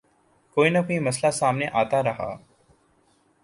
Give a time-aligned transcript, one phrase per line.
[0.57, 2.29] کوئی نہ کوئی مسئلہ سامنے آتا رہا۔